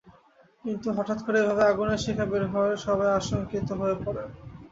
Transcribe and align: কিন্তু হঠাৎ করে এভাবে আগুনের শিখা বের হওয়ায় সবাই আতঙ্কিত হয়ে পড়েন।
কিন্তু 0.65 0.87
হঠাৎ 0.97 1.19
করে 1.25 1.37
এভাবে 1.41 1.63
আগুনের 1.65 2.01
শিখা 2.03 2.25
বের 2.25 2.43
হওয়ায় 2.51 2.77
সবাই 2.85 3.09
আতঙ্কিত 3.11 3.69
হয়ে 3.79 3.95
পড়েন। 4.03 4.29